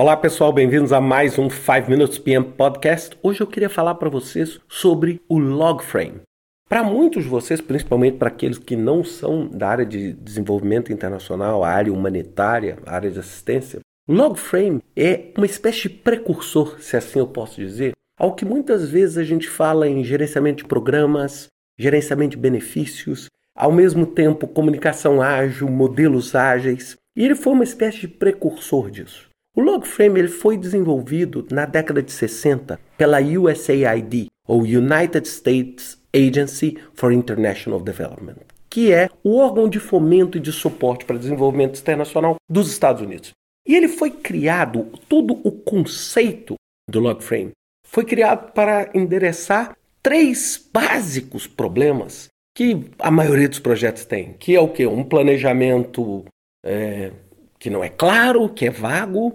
[0.00, 3.14] Olá pessoal, bem-vindos a mais um 5 Minutes PM Podcast.
[3.22, 6.22] Hoje eu queria falar para vocês sobre o log frame.
[6.66, 11.62] Para muitos de vocês, principalmente para aqueles que não são da área de desenvolvimento internacional,
[11.62, 16.80] a área humanitária, a área de assistência, o log frame é uma espécie de precursor,
[16.80, 20.68] se assim eu posso dizer, ao que muitas vezes a gente fala em gerenciamento de
[20.68, 21.48] programas,
[21.78, 27.98] gerenciamento de benefícios, ao mesmo tempo comunicação ágil, modelos ágeis, e ele foi uma espécie
[27.98, 29.29] de precursor disso.
[29.56, 36.78] O Logframe ele foi desenvolvido na década de 60 pela USAID, ou United States Agency
[36.94, 38.36] for International Development,
[38.68, 43.32] que é o órgão de fomento e de suporte para desenvolvimento internacional dos Estados Unidos.
[43.66, 46.54] E ele foi criado, todo o conceito
[46.88, 47.50] do Logframe
[47.86, 54.60] foi criado para endereçar três básicos problemas que a maioria dos projetos tem, que é
[54.60, 54.86] o que?
[54.86, 56.24] Um planejamento
[56.64, 57.12] é,
[57.58, 59.34] que não é claro, que é vago,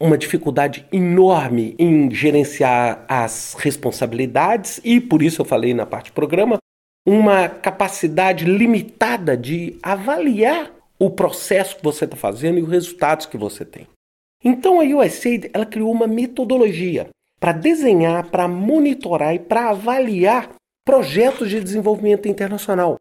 [0.00, 6.58] uma dificuldade enorme em gerenciar as responsabilidades e, por isso eu falei na parte programa,
[7.06, 13.36] uma capacidade limitada de avaliar o processo que você está fazendo e os resultados que
[13.36, 13.86] você tem.
[14.44, 17.08] Então a USAID ela criou uma metodologia
[17.40, 20.50] para desenhar, para monitorar e para avaliar
[20.84, 22.98] projetos de desenvolvimento internacional.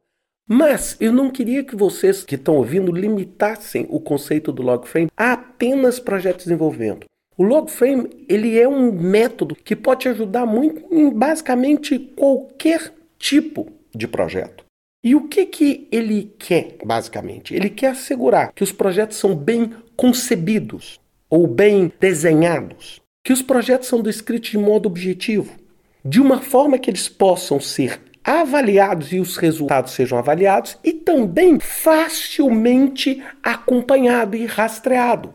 [0.54, 5.10] Mas eu não queria que vocês que estão ouvindo limitassem o conceito do log frame
[5.16, 7.06] a apenas projetos de desenvolvimento.
[7.38, 13.72] O log frame ele é um método que pode ajudar muito em basicamente qualquer tipo
[13.96, 14.66] de projeto.
[15.02, 17.56] E o que, que ele quer, basicamente?
[17.56, 21.00] Ele quer assegurar que os projetos são bem concebidos
[21.30, 25.56] ou bem desenhados, que os projetos são descritos de modo objetivo,
[26.04, 31.60] de uma forma que eles possam ser avaliados e os resultados sejam avaliados e também
[31.60, 35.34] facilmente acompanhado e rastreado.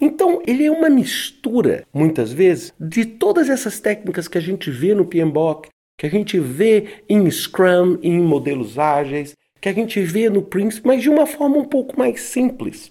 [0.00, 4.92] Então, ele é uma mistura, muitas vezes, de todas essas técnicas que a gente vê
[4.92, 10.28] no PMBOK, que a gente vê em Scrum, em modelos ágeis, que a gente vê
[10.28, 12.88] no Prince, mas de uma forma um pouco mais simples.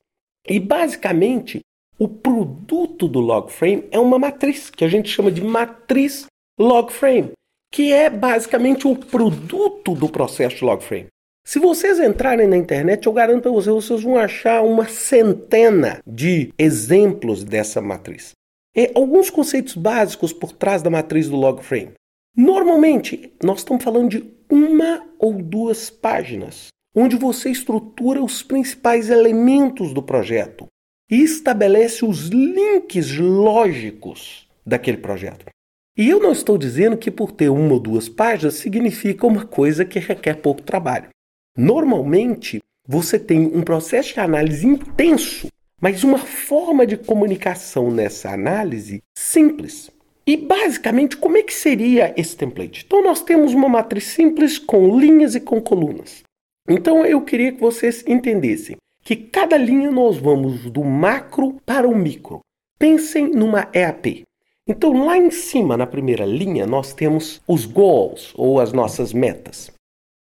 [0.48, 1.60] E basicamente,
[2.00, 6.26] o produto do Logframe é uma matriz, que a gente chama de matriz
[6.58, 7.32] Logframe
[7.74, 11.08] que é basicamente o produto do processo de logframe.
[11.44, 16.54] Se vocês entrarem na internet, eu garanto a vocês, vocês vão achar uma centena de
[16.56, 18.34] exemplos dessa matriz.
[18.78, 21.94] É, alguns conceitos básicos por trás da matriz do logframe.
[22.38, 29.94] Normalmente, nós estamos falando de uma ou duas páginas, onde você estrutura os principais elementos
[29.94, 30.68] do projeto
[31.10, 35.53] e estabelece os links lógicos daquele projeto.
[35.96, 39.86] E eu não estou dizendo que por ter uma ou duas páginas significa uma coisa
[39.86, 41.10] que requer pouco trabalho.
[41.56, 45.48] Normalmente, você tem um processo de análise intenso,
[45.80, 49.92] mas uma forma de comunicação nessa análise simples.
[50.26, 52.86] E basicamente, como é que seria esse template?
[52.86, 56.24] Então, nós temos uma matriz simples com linhas e com colunas.
[56.68, 61.96] Então, eu queria que vocês entendessem que cada linha nós vamos do macro para o
[61.96, 62.40] micro.
[62.80, 64.24] Pensem numa EAP.
[64.66, 69.70] Então, lá em cima, na primeira linha, nós temos os goals, ou as nossas metas.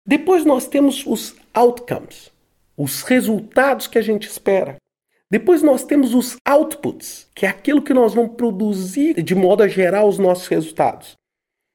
[0.06, 2.30] Depois, nós temos os outcomes,
[2.76, 4.76] os resultados que a gente espera.
[5.30, 9.68] Depois, nós temos os outputs, que é aquilo que nós vamos produzir de modo a
[9.68, 11.16] gerar os nossos resultados.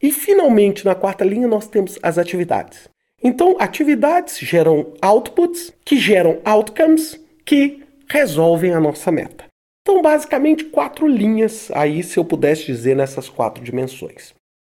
[0.02, 2.88] E, finalmente, na quarta linha, nós temos as atividades.
[3.24, 9.46] Então, atividades geram outputs, que geram outcomes, que resolvem a nossa meta.
[9.84, 14.34] Então, basicamente, quatro linhas aí, se eu pudesse dizer, nessas quatro dimensões.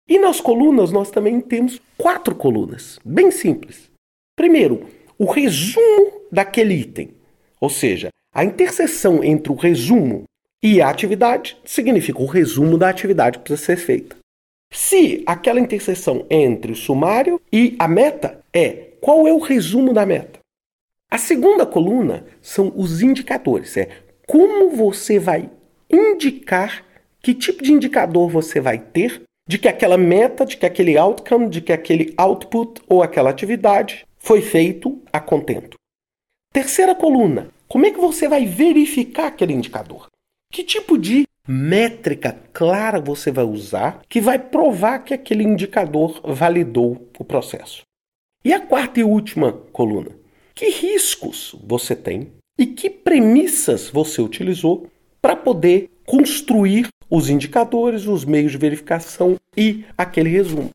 [0.07, 3.90] E nas colunas, nós também temos quatro colunas, bem simples.
[4.35, 4.85] Primeiro,
[5.18, 7.12] o resumo daquele item,
[7.59, 10.25] ou seja, a interseção entre o resumo
[10.62, 14.18] e a atividade significa o resumo da atividade que precisa ser feita.
[14.72, 20.06] Se aquela interseção entre o sumário e a meta é qual é o resumo da
[20.06, 20.39] meta?
[21.09, 23.89] A segunda coluna são os indicadores, é
[24.27, 25.50] como você vai
[25.89, 26.85] indicar
[27.21, 31.50] que tipo de indicador você vai ter de que aquela meta, de que aquele outcome,
[31.50, 35.77] de que aquele output ou aquela atividade foi feito a contento.
[36.53, 40.07] Terceira coluna, como é que você vai verificar aquele indicador?
[40.51, 47.09] Que tipo de métrica clara você vai usar que vai provar que aquele indicador validou
[47.18, 47.83] o processo?
[48.44, 50.12] E a quarta e última coluna,
[50.53, 54.88] que riscos você tem e que premissas você utilizou
[55.21, 60.71] para poder construir os indicadores, os meios de verificação e aquele resumo.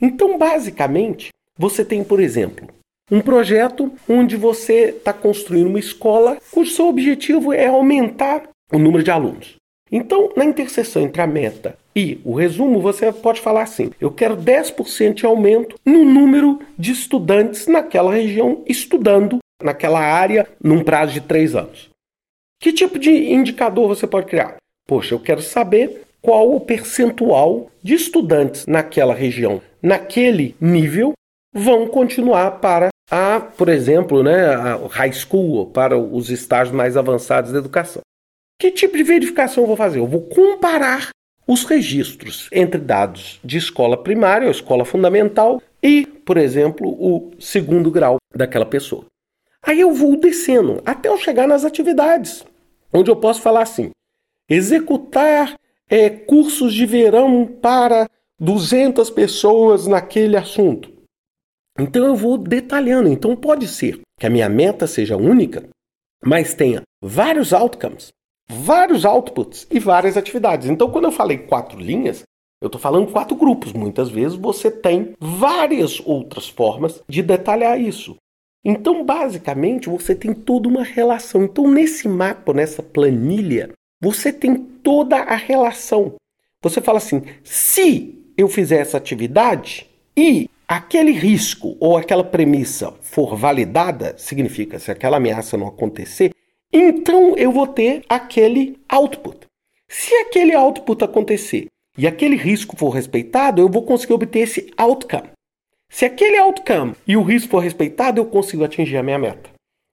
[0.00, 2.68] Então, basicamente, você tem, por exemplo,
[3.10, 9.02] um projeto onde você está construindo uma escola cujo seu objetivo é aumentar o número
[9.02, 9.56] de alunos.
[9.90, 14.36] Então, na interseção entre a meta e o resumo, você pode falar assim: eu quero
[14.36, 21.20] 10% de aumento no número de estudantes naquela região estudando naquela área num prazo de
[21.20, 21.90] três anos.
[22.60, 24.56] Que tipo de indicador você pode criar?
[24.86, 31.12] Poxa, eu quero saber qual o percentual de estudantes naquela região, naquele nível,
[31.52, 37.52] vão continuar para a, por exemplo, né, a high school, para os estágios mais avançados
[37.52, 38.00] da educação.
[38.58, 39.98] Que tipo de verificação eu vou fazer?
[39.98, 41.10] Eu vou comparar
[41.46, 47.90] os registros entre dados de escola primária ou escola fundamental e, por exemplo, o segundo
[47.90, 49.04] grau daquela pessoa.
[49.66, 52.44] Aí eu vou descendo até eu chegar nas atividades,
[52.92, 53.90] onde eu posso falar assim:
[54.48, 55.58] executar
[55.88, 58.08] é, cursos de verão para
[58.38, 60.92] 200 pessoas naquele assunto.
[61.78, 63.08] Então eu vou detalhando.
[63.08, 65.68] Então pode ser que a minha meta seja única,
[66.24, 68.12] mas tenha vários outcomes
[68.48, 70.68] vários outputs e várias atividades.
[70.68, 72.22] Então, quando eu falei quatro linhas,
[72.60, 73.72] eu estou falando quatro grupos.
[73.72, 78.16] Muitas vezes você tem várias outras formas de detalhar isso.
[78.64, 81.44] Então, basicamente, você tem toda uma relação.
[81.44, 83.70] Então, nesse mapa, nessa planilha,
[84.00, 86.14] você tem toda a relação.
[86.62, 93.36] Você fala assim: se eu fizer essa atividade e aquele risco ou aquela premissa for
[93.36, 96.32] validada, significa se aquela ameaça não acontecer,
[96.72, 99.46] então eu vou ter aquele output.
[99.88, 101.66] Se aquele output acontecer
[101.96, 105.33] e aquele risco for respeitado, eu vou conseguir obter esse outcome.
[105.88, 109.50] Se aquele outcome e o risco for respeitado, eu consigo atingir a minha meta.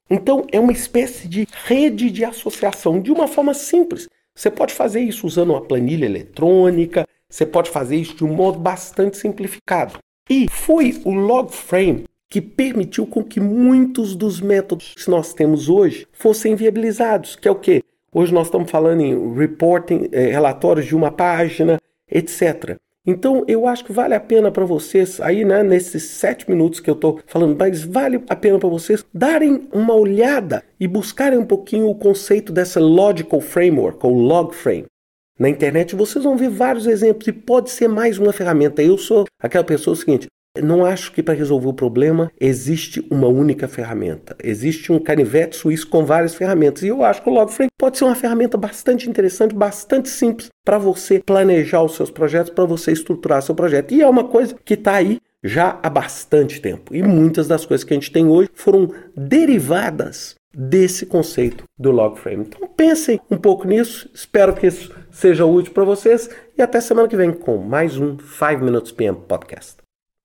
[0.09, 4.07] Então é uma espécie de rede de associação de uma forma simples.
[4.35, 8.59] Você pode fazer isso usando uma planilha eletrônica, você pode fazer isso de um modo
[8.59, 9.99] bastante simplificado.
[10.29, 16.07] E foi o Logframe que permitiu com que muitos dos métodos que nós temos hoje
[16.13, 17.83] fossem viabilizados, que é o quê?
[18.13, 21.77] Hoje nós estamos falando em reporting, eh, relatórios de uma página,
[22.09, 22.77] etc.
[23.05, 26.89] Então eu acho que vale a pena para vocês, aí né, nesses sete minutos que
[26.89, 31.45] eu estou falando, mas vale a pena para vocês darem uma olhada e buscarem um
[31.45, 34.85] pouquinho o conceito dessa logical framework ou log frame.
[35.39, 38.83] Na internet vocês vão ver vários exemplos e pode ser mais uma ferramenta.
[38.83, 40.27] Eu sou aquela pessoa seguinte,
[40.59, 44.35] não acho que para resolver o problema existe uma única ferramenta.
[44.43, 46.83] Existe um canivete suíço com várias ferramentas.
[46.83, 50.77] E eu acho que o Logframe pode ser uma ferramenta bastante interessante, bastante simples para
[50.77, 53.93] você planejar os seus projetos, para você estruturar seu projeto.
[53.93, 56.93] E é uma coisa que está aí já há bastante tempo.
[56.93, 62.45] E muitas das coisas que a gente tem hoje foram derivadas desse conceito do Logframe.
[62.45, 64.09] Então pensem um pouco nisso.
[64.13, 66.29] Espero que isso seja útil para vocês.
[66.57, 69.80] E até semana que vem com mais um 5 Minutes PM Podcast.